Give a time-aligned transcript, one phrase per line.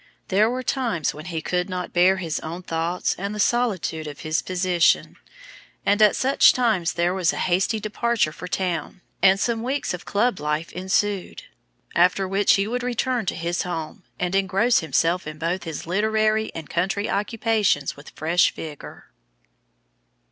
[0.29, 4.21] There were times when he could not bear his own thoughts and the solitude of
[4.21, 5.17] his position;
[5.85, 10.05] and at such times there was a hasty departure for town, and some weeks of
[10.05, 11.43] club life ensued,
[11.93, 16.51] after which he would return to his home, and engross himself in both his literary
[16.55, 19.11] and country occupations with fresh vigor.